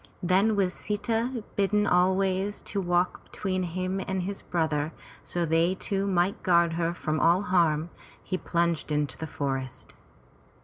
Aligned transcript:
Then 0.23 0.55
with 0.55 0.73
Sita 0.73 1.43
bidden 1.55 1.85
always 1.85 2.59
to 2.61 2.81
walk 2.81 3.23
between 3.25 3.61
him 3.61 3.99
and 4.07 4.23
his 4.23 4.41
brother, 4.41 4.93
that 5.31 5.49
they 5.51 5.75
two 5.75 6.07
might 6.07 6.41
guard 6.41 6.73
her 6.73 6.91
from 6.91 7.19
all 7.19 7.43
harm, 7.43 7.91
he 8.23 8.35
plunged 8.35 8.91
into 8.91 9.15
the 9.15 9.27
forest. 9.27 9.93